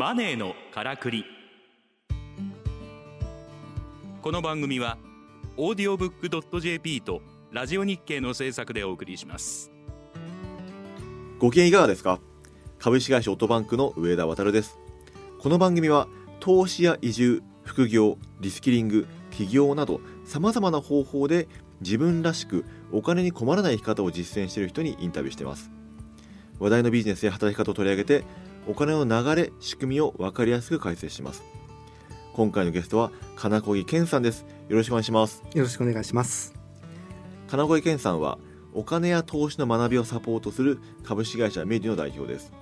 [0.00, 1.26] マネーのからくり。
[4.22, 4.96] この番組は
[5.58, 7.20] オーディオブックドット JP と
[7.52, 9.70] ラジオ日経の制作でお送りします。
[11.38, 12.18] ご機嫌いかがですか？
[12.78, 14.78] 株式会社オートバンクの上田渉です。
[15.38, 16.08] この番組は
[16.38, 21.46] 投資や移住副業リスキリング起業などさまざまな方法で
[21.82, 25.70] 自分らしくお金に困らない生き方を実践している人にインタビューしています。
[26.58, 28.24] 話題のビジネスや働き方を取り上げて
[28.66, 31.42] お金の流れ仕組みを分かりやすく解説します。
[32.32, 34.46] 今回のゲストは金子木健さんです。
[34.68, 35.42] よろしくお願いします。
[35.54, 36.54] よろしくお願いします。
[37.48, 38.38] 金子木健さんは
[38.72, 42.52] お金や投資の学びをサポートする株式会社メディの代表です。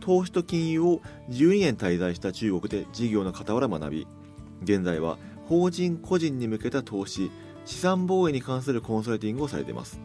[0.00, 1.00] 投資と金融を
[1.30, 4.06] 12年滞在した中国で事業の傍ら学び
[4.62, 7.30] 現在は法人個人に向けた投資
[7.64, 10.00] 資産防衛に関するコンサルティングをされています。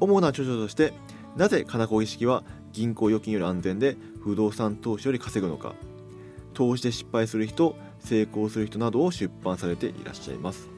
[0.00, 0.92] 主な著書として
[1.36, 5.74] なぜ金子意識は銀行預金より安全で不動産投資より稼ぐのか
[6.54, 10.70] 投資で失敗する人成功する人などを出版されていらっしゃいます。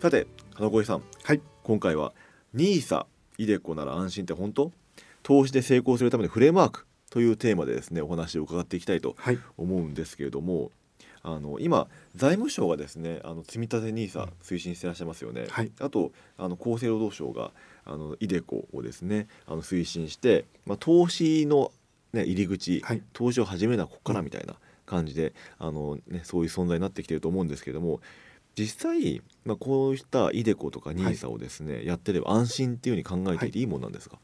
[0.00, 2.14] さて金子さん、はい、今回は
[2.54, 3.04] NISA
[3.36, 4.72] イデコなら安心って本当？
[5.22, 9.14] 投資で成功するためのフレームワークというテーマでですねお話を伺っていきたいと
[9.58, 10.70] 思うんですけれども、はい、
[11.22, 17.50] あの今財務省がですねあの積立 NISA 推進していらっしゃいますよね、はい、あとあの厚生労働省が
[17.84, 21.72] あのイデコをですねあの推進して、まあ、投資の、
[22.12, 24.56] ね、入り口、はい、投資を始めるのはここからみたいな
[24.86, 28.00] 感じで、うん、あのね、そういう存在になってきてると思うんですけども
[28.58, 33.62] 実際、まあ、こうしたイデコとか NISA をですね、はい、やってれば安心っていうふうに考えていてい。
[33.62, 34.18] いもんなんですか、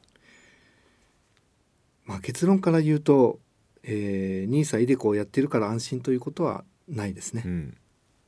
[2.04, 3.38] まあ、結論から言うと、
[3.84, 7.42] えー、NISA イデコをやってるから安心ということはないですね。
[7.46, 7.76] うん、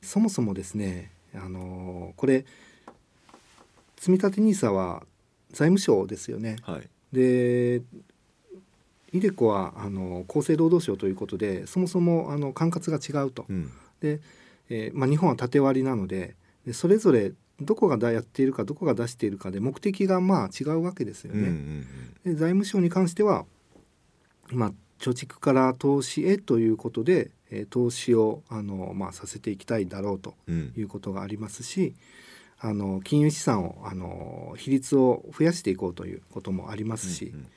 [0.01, 2.45] そもそもですね、あのー、これ
[3.97, 5.03] 積立 NISA は
[5.49, 6.55] 財務省ですよね。
[6.61, 7.81] はい、で
[9.13, 13.45] イデコはあの厚生労働省ということでそもそもあの管轄が違うと。
[13.49, 14.19] うん、で、
[14.69, 21.39] えーまあ、日本は縦割りなのででそれぞれどこがやっているかどこが出しているかで目的がまあ違うわけですよね。
[21.39, 21.87] うんうん
[22.25, 23.45] うん、で財務省に関しては、
[24.49, 31.95] まあ、貯蓄から投資へということで、えー、投資をあの、まあ、させていきたいだろうということがありますし、
[32.59, 37.47] あの金融資産をあの比率を増やしていこうということもありますし、うんうん、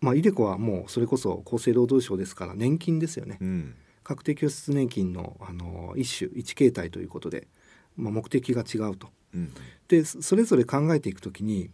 [0.00, 7.48] まあ、イデコはもうそれこそ厚生労働省ですから年金ですよね、うん、確定拠出年金のあの一種一形態ということで、
[7.96, 9.08] まあ、目的が違うと。
[9.34, 9.52] うん、
[9.88, 11.70] でそれぞれ考えていくときに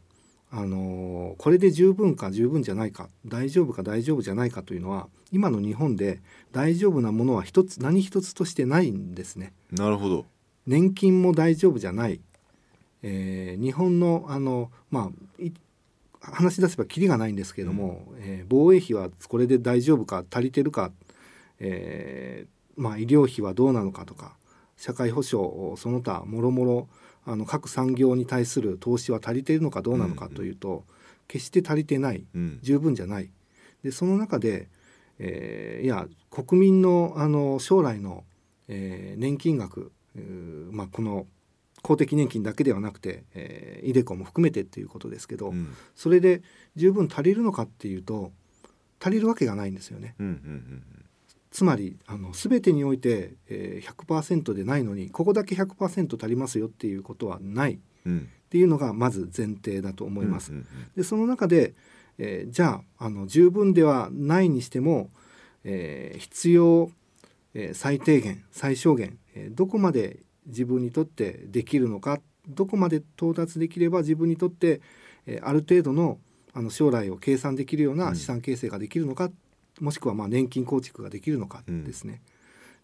[0.51, 6.21] あのこれで十分か十分じゃないか大丈夫か大丈夫じゃないかというのは今の日本で
[6.53, 9.53] 大丈夫なものは一つ何一つとしてないんですね。
[9.73, 10.27] なるほど。
[10.67, 12.21] 年金も大丈夫じゃない、
[13.03, 15.51] えー、日本のあの、まあ、
[16.33, 20.91] 話し出せばきりがないんですけれども、うん、えー、防衛費はこれで大丈夫か足りてるか、
[21.59, 24.37] えーまあ、医療費はどうなのかとか
[24.77, 26.89] 社会保障その他もろもろ
[27.25, 30.77] あの各産業に対する投資は足りているのかどうなのかというと、うん。
[30.77, 30.83] うん、
[31.29, 33.31] 決して足りてない、うん、十分じゃない。
[33.83, 34.69] でその中で、
[35.19, 38.25] えー、いや国民のあの将来の、
[38.69, 39.93] えー、年金額
[40.71, 41.27] まあ、この
[41.85, 46.41] 公的年金だけではなくて、えー、イデコも含めてっていうことですけど、うん、それで
[46.77, 48.33] 十分足りるのかっていうと
[49.01, 50.15] 足りるわけがないんですよね。
[50.19, 50.83] うんうんうん、
[51.51, 60.53] つまりあの全てにおいて、えー、100%でないのにここだけ100%足りますよっていうことはない、うん、っていうのがまず前提だと思います。
[60.53, 61.75] うんうんうん、でその中で、
[62.17, 65.11] えー、じゃああの十分ではないにしても、
[65.65, 66.91] えー、必要、
[67.53, 69.19] えー、最低限最小限
[69.51, 72.21] どこまで自分にとってできるのか？
[72.49, 74.01] どこまで到達できれば？
[74.01, 74.81] 自分にとって
[75.43, 76.19] ある程度の
[76.53, 79.35] あの将来を計算できるような資産形成ができるのか、うん、
[79.81, 82.21] もしくはまあ年金構築ができるのかですね、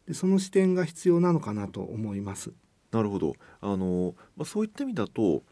[0.09, 2.53] うん、でその視点が必要なのかなと思います。
[2.91, 3.37] なるほど。
[3.61, 5.45] あの、まあ、そういった意味だと、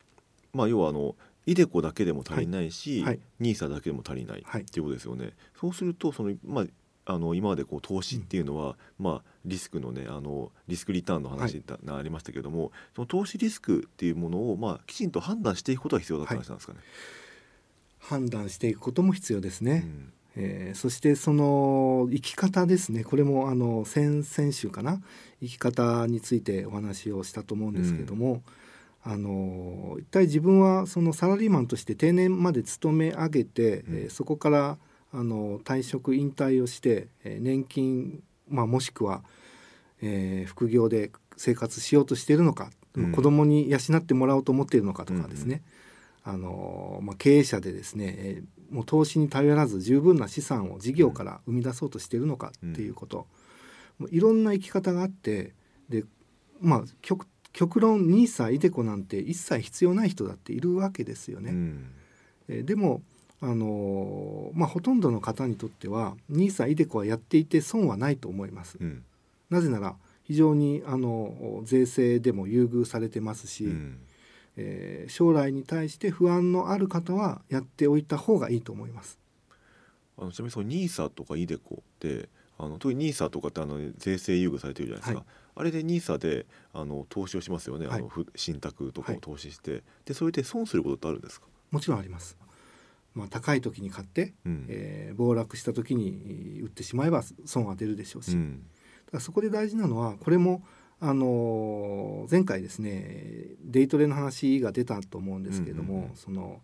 [0.52, 1.14] まあ、要はあの
[1.46, 3.08] イデコだけでも足りないし、はい。
[3.10, 5.34] はい、ニーサだけでも足りないっていうことですよね。
[5.60, 6.64] そうするとその、まあ、
[7.10, 16.80] あの今までこう投資っていうのは、うん、まあ、リスクのねあのリスクリターンの話がありましたけども、はい、その投資リスクっていうものを、まあ、きちんと判断していくことが必要だった話なんですかね？
[17.98, 19.84] 判断していくことも必要ですね。
[19.86, 20.12] うん。
[20.36, 23.02] えー、そしてその生き方ですね。
[23.04, 25.00] これもあの先々週かな？
[25.40, 28.42] 生き方についてお話をしたと思うんですけれども、
[29.06, 34.78] うん、あの一体自分はそのサラリーマンとして定年まで勤め上げて、うん、えー、そこから
[35.12, 39.22] あの退職引退をして、えー、年金、まあ、もしくは、
[40.02, 45.62] えー、副業で生活しようとしているのか、うん、子供に養ってもらおうと思っているのかとかですね、
[46.26, 53.26] うんうん、あのまあ、経営者でですね、えーもう投資に頼らず十分な資産を事業から生み出そうとしているのかっていうこと、
[54.00, 55.54] うん、いろんな生き方があって
[55.88, 56.04] で
[56.60, 61.50] まあ極極論 NISA イデコなんて一切必要ない人だっているわけですよね。
[61.50, 61.90] うん、
[62.48, 63.02] えでも
[63.40, 68.78] あのまあ、ほとんどの方にとっては NISA イデコはやっていて損はないと思います。
[68.80, 69.04] うん、
[69.48, 69.94] なぜなら
[70.24, 73.98] 非常にあの税制でも優遇されてますし、うん、
[74.56, 79.20] えー、将来に対して不安のある方はやっておいた方がいいと思います。
[80.18, 91.46] あのちなみにその NISA とかイデコってあの特に NISA とかってあの税制優遇されてるじゃないですか、はい、あれで NISA であの投資をしますよね、はい、あの信託とかを投資して、はい、でそれで損することってあるんですか？
[91.70, 92.36] もちろんあります。
[93.18, 98.62] まあ、高い時に買って、うん、えー、暴落した時に売ってしまえば損は出るでしょうし、うん、
[99.06, 100.62] だからそこで大事なのはこれも
[101.00, 106.60] あの前回ですねデイトレの話が出たと思うんですけれども、うんうんうん、その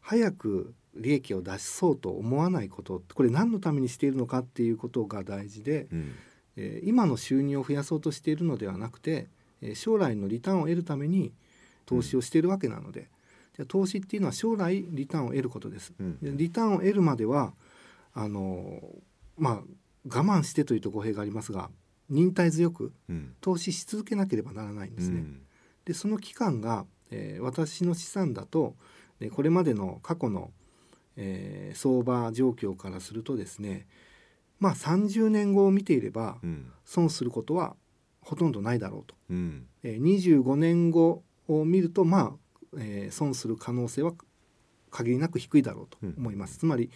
[0.00, 6.14] 早く利益を出そうと思わないことこれ何のためにしているのかっていうことが大事で、うん、
[6.56, 9.26] えー、今の収入を増やそうとしているのではなくて、
[9.60, 11.32] えー、将来のリターンを得るために
[11.84, 13.08] 投資をしているわけなので、じゃ
[13.66, 15.92] 投資っていうのは将来リターンを得ることです。
[15.98, 17.52] うん、でリターンを得るまでは
[18.14, 18.80] あの
[19.36, 21.70] まあ我慢してというと語弊がありますが
[22.08, 22.92] 忍耐強く
[23.40, 25.20] 投資し続けなければならないんですね。
[25.20, 25.42] うん、
[25.84, 28.74] でその期間が、えー、私の資産だと、
[29.20, 30.50] ね、これまでの過去の、
[31.16, 33.86] えー、相場状況からするとですね
[34.58, 36.38] まあ30年後を見ていれば、
[36.84, 37.76] 損することは
[38.20, 39.14] ほとんどないだろうと。
[39.30, 42.32] うん、えー、25年後を見るとまあ、
[42.78, 44.12] えー、損する可能性は
[44.90, 46.54] 限りなく低いだろうと思います。
[46.54, 46.90] うん、つまり、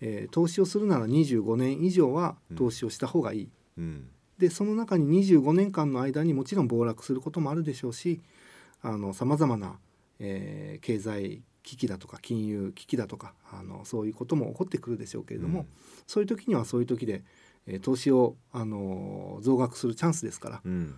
[0.00, 3.48] えー、投資をするなら25年以上は投資をした方がいい。
[3.78, 4.08] うん。
[4.38, 8.20] でその中に25年間の間にもちろん暴落することもあるでしょうし
[9.14, 9.78] さまざまな、
[10.18, 15.66] えー、経済危機だとか金融危機だとかあのそういうことも起こってくるでしょうけれども、うん、
[16.06, 17.22] そういう時にはそういう時で、
[17.66, 20.94] えー、投資をあの増額するチャンスですから、うん、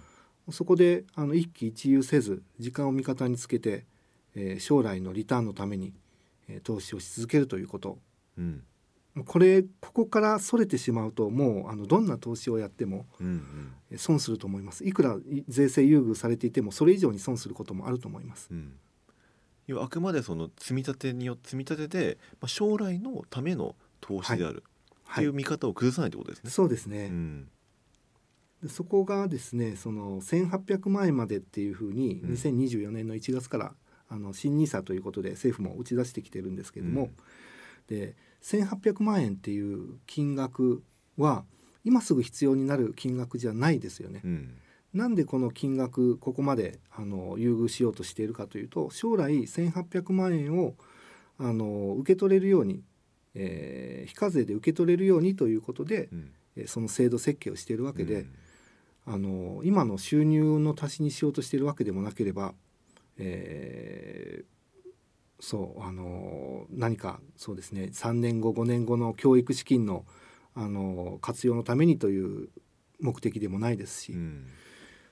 [0.51, 3.87] そこであの一喜一憂せず時間を味方につけて、
[4.39, 5.93] えー、将来のリターンのために、
[6.49, 7.99] えー、投資をし続けるということ、
[8.39, 8.63] うん、
[9.25, 13.07] これここからそれてしまうともうあのどんな投資をやっても
[13.97, 15.17] 損すると思います、いくら
[15.49, 18.49] 税制優遇されていてもそれ以上に損することもあると思います。
[18.53, 18.75] うん。
[19.67, 24.65] 要はあくまでその積み立てによ積み立てで、まあ、将来のための投資である、
[25.05, 26.51] はい、っていう見方を崩さないってことですね。
[26.51, 27.49] そうですね、うん、
[28.63, 33.75] でそこがですねその1800万円までっていうふうに2024年の1月から、
[34.09, 37.13] あの新 NISA ということで政府も打ち出してきてるんですけれども、うん、
[37.89, 40.83] で1,800万円っていう金額
[41.17, 41.45] は
[41.85, 44.21] 今すぐ必要になる金額じゃないですよね。
[44.25, 44.55] うん、
[44.95, 50.75] なんでこの金額ここまであの優遇しようとしているかというと将来1,800万円を
[51.39, 52.83] あの受け取れるように、
[53.35, 56.09] えー、非課税で受け取れるようにということで、
[56.57, 58.27] うん、その制度設計をしているわけで、
[59.07, 62.55] うん、あの今の収入の足しにしようとしているわけでもなければ、
[63.19, 64.53] えー、
[65.41, 70.05] そうあの何かそうですね3年後5年後の教育資金の
[70.55, 72.49] あの活用のためにという
[73.01, 74.51] 目的でもないですし、うん、だ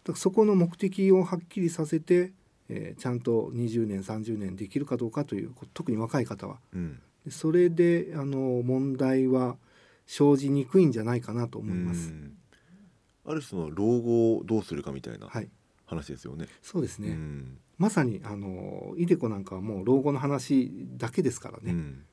[0.07, 2.33] からそこの目的をはっきりさせて、
[2.69, 7.01] えー、ちゃんと20年30年できるかどうかという特に若い方は、うん、
[7.31, 9.57] それであの問題は
[10.07, 12.13] 生じにくいんじゃないかなと思います。
[13.25, 15.29] ある種の老後をどうするかみたいな
[15.85, 16.45] 話ですよね。
[16.45, 21.73] はい、そうですね、うんまさにあのイデコなんかはもう老後の話だけですからね。
[21.73, 22.05] うん、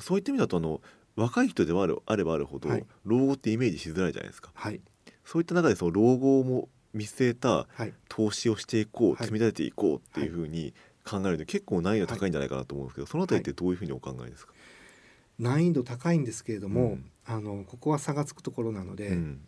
[0.00, 0.80] そういった意味だとあの
[1.16, 4.50] 若い人でもあるあればあるほど、はい、老後ってイメージしづらいじゃないですか。
[4.54, 4.80] はい、
[5.24, 7.66] そういった中でその老後も見据えた
[8.08, 14.52] 投資をしていこう、はい、積み立てていこうっていうふうに考えると結構難易度高いんじゃないかなと思うんですけど、そのあたりってどういうふうにお考えですか、
[15.38, 19.40] 難易度高いんですけれども、うん、あのここは差がつくところなので、うん、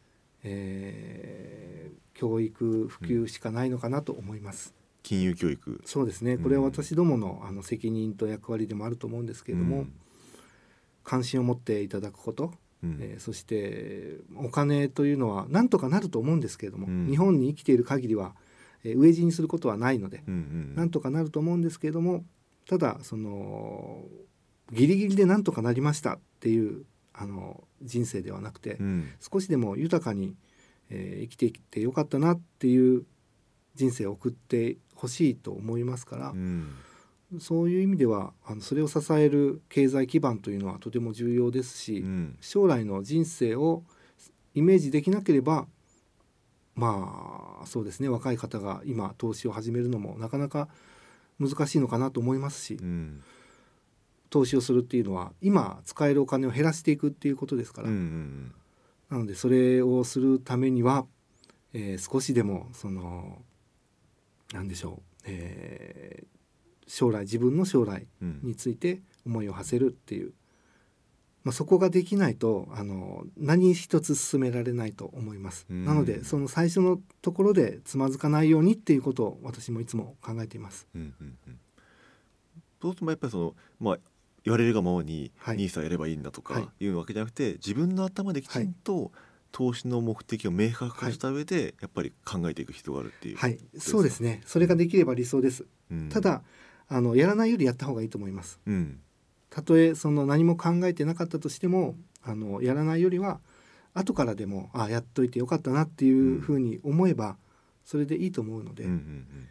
[0.42, 4.74] えー、教育普及しかないのかなと思います。
[5.02, 5.80] 金融教育。
[5.84, 6.38] そうですね。
[6.38, 9.92] これは私どものあの責任と役割でもあると思うんですけれども、うん、
[11.04, 18.34] 関心を持っていただくこと、うん、えー、そしてお金というのは何とかなると思うんですけれども、うん、日本に生きている限りは、
[18.84, 22.24] えー、飢え死にすることはないので、うんうん、なんとかなると思うんですけれども
[22.68, 24.04] ただその
[24.72, 28.78] ギリギリでなんとかなりましたっていうあの人生ではなくて、
[29.20, 30.36] 少しでも豊かに
[30.90, 33.04] えー、生きてきてよかったなっていう
[33.74, 36.74] 人生を送ってほしいと思いますから、うん、
[37.38, 43.84] そういう意味ではあのそれを支える経済基盤というのはとても重要ですし、うん、将来の人生を
[44.54, 45.66] イメージできなければ
[46.74, 50.68] まあそうですね若い方が今投資を始めるのもなかなか
[51.38, 53.22] 難しいのかなと思いますし、うん、
[54.30, 58.54] 投資をするっていうのは今使えるお金を減らしていくっていうことですから、うんうん
[59.10, 61.04] なのでそれをするためには、
[61.72, 63.42] えー少しでもその
[64.52, 66.26] なんでしょう、えー
[66.86, 68.40] 将来自分の将来うん。
[68.42, 70.32] について思いを馳せるっていう、
[71.44, 75.66] まあ、そこができないとあの何一つ進められないと思います。
[75.70, 75.84] うん。
[75.84, 80.88] なのでその最初のところでつまずかないようにっていうことを私もいつも考えています。
[80.94, 81.58] うんうんうん。
[82.82, 83.98] そうするとやっぱりそのまあ
[84.44, 85.56] 言われるがままにはい。
[85.56, 86.84] ニーサやればいいんだとかはい。
[86.84, 89.12] いうわけじゃなくて、自分の頭できちんと
[89.52, 93.36] 投資の目的を明確化した上でやっぱり考えていく必要があるっていう。
[93.36, 94.42] はい、そうですね。
[94.46, 95.66] それができれば理想です。
[95.90, 96.08] うん。
[96.08, 96.42] た、だ
[96.88, 98.60] あのやらないよりやった方がいいと思います。
[98.66, 99.00] うん。
[99.50, 103.40] たとえその何も考えてなかったとしてもあのやらないよりは
[103.94, 107.36] 後からでもあやっといてよかったなっていうふうに思えば
[107.84, 109.48] それでいいと思うので、うんうん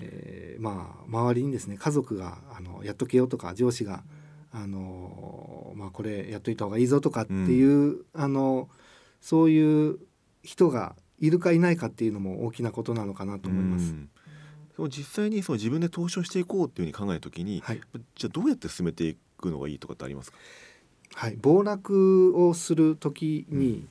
[0.00, 4.02] えーまあ周りにですね家族があのやっとけよとか上司が
[4.50, 8.68] あのまあこれやっといた方がいいぞとかっていう、あの
[9.20, 9.98] そういう
[10.42, 13.92] 人がいるかいないかっていうのも大きなことなのかなと思います。
[13.92, 14.10] うん
[14.76, 17.80] でも実際にその自分で投資をしていこうっていうふうに考えた時に、はい
[18.14, 20.38] じゃあどうやって進めていくのがいいとかってありますか？
[21.14, 23.86] はい、暴落をする時に、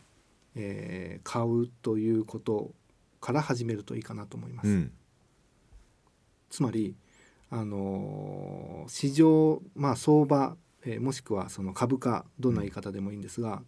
[0.56, 2.72] えー買うということ
[3.20, 4.70] から始めるといいかなと思います。
[4.70, 4.92] うん
[6.52, 6.96] つまり、
[7.50, 10.56] あのー市場、まあ、相場、
[10.86, 13.64] えーもしくはその株価どんな言い方でもいいんですが、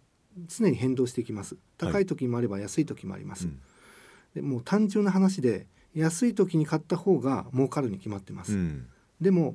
[0.46, 1.56] 常に変動していきます。
[1.78, 3.60] 高い時もあれば安い時もあります、うん
[4.34, 8.86] でもう単純な話で安い時に買った方が儲かるに決まってます、うん。
[9.20, 9.54] でも、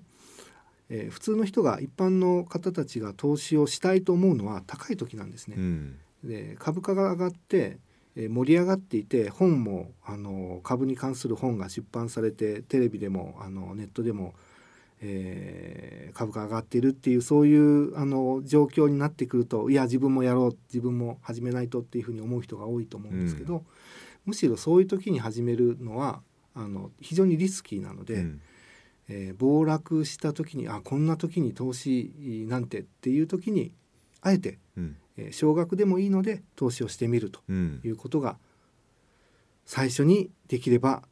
[0.90, 6.00] えー普通の人が一般の方たちが投資をしたいと思うのは高い時なんですね、うん。
[6.24, 14.34] で株価が上がって、えー盛り上がっていて本もあの株に関する本が出版されてテレビでもあのネットでも、
[15.02, 23.64] えー株価上がっているっていうそういうあの状況になってくるといや自分もやろう自分も始めないとっていうふうに思う人が多いと思うんですけど、
[24.26, 26.22] むしろそういう時に始めるのは
[26.56, 28.42] あの非常にリスキーなので、うん。
[29.08, 33.72] えー暴落した時にあこんな時に投資なんてっていう時に
[34.22, 38.38] あえてうんえー少額でもいいので投資をしてみるとうんいうことが
[39.66, 41.04] 最初にできれば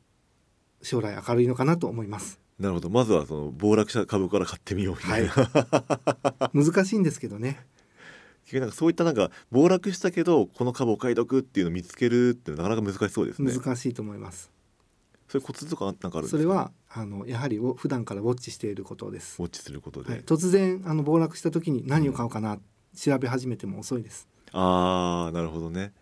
[0.82, 2.40] 将来明るいのかなと思います。
[2.60, 7.64] なるほどまずはその暴落した株から買ってみようみたいな、 難しいんですけどね。
[8.52, 13.54] なんかそういったなんか暴落したけどこの株お買い得っていうのを見つけるってなかなか難しそうですね。
[13.54, 14.52] 難しいと思います。
[15.28, 19.46] そういうコツとかなんかあるそれはあのやはりお普段からウォッチしていることですウ。
[19.46, 22.60] ォッチすることで、はい、突然あの暴落した時に何を買おうかな、
[22.98, 24.27] 調べ始めても遅いです。
[24.51, 25.94] ああなるほどね。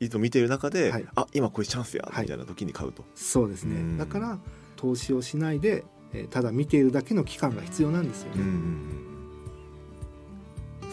[0.00, 1.06] いつも見ている中で、はい。
[1.14, 2.24] あ今これチャンスや、はい。
[2.24, 3.04] みたいな時に買うと。
[3.14, 3.76] そうですね。
[3.76, 3.98] うん。
[3.98, 4.38] だから
[4.76, 8.40] 投資をしないで、えーただ見ているだけの期間が必要なんですよね。
[8.40, 9.04] うん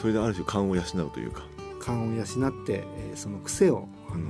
[0.02, 1.44] それである種勘を養うというか。
[1.80, 2.26] 勘を養っ
[2.66, 4.28] て、えーその癖を、あの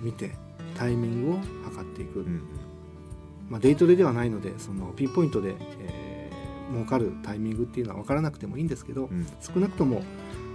[0.00, 0.36] ー見て
[0.76, 2.42] タイミングを測っていく、うん
[3.48, 9.26] まあ、デイトレではないのでそのピンポイントで、えー儲かるタイミングっていうのは分からなくてもいいんですけど、うん。
[9.40, 10.02] 少なくとも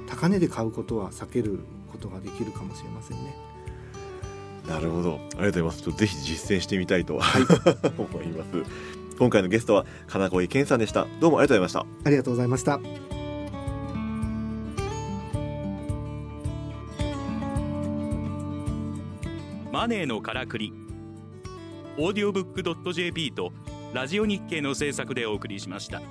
[0.08, 1.60] 高値で買うことは避ける
[1.92, 3.36] ことができるかもしれませんね。
[4.68, 5.16] なるほど。
[5.16, 5.82] ありがとうございます。
[5.82, 7.16] ちょっとぜひ実践してみたいと、
[7.98, 8.50] 思います。
[9.20, 11.08] 今回のゲストは金子健さんでした。
[11.20, 12.08] どうもありがとうございました。
[12.08, 12.80] ありがとうございました。
[19.72, 20.74] マネーのからくり。
[21.98, 23.52] オーディオブックドット JP と
[23.94, 26.02] ラジオ日経の制作でお送りしました。